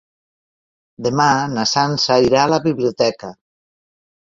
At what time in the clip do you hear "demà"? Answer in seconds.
1.07-1.27